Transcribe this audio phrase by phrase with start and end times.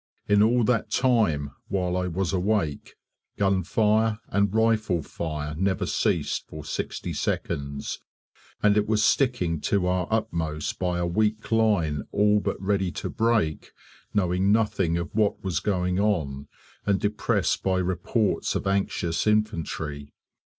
[0.27, 2.95] In all that time while I was awake,
[3.37, 7.99] gunfire and rifle fire never ceased for sixty seconds,
[8.63, 13.11] and it was sticking to our utmost by a weak line all but ready to
[13.11, 13.73] break,
[14.11, 16.47] knowing nothing of what was going on,
[16.83, 20.15] and depressed by reports of anxious infantry.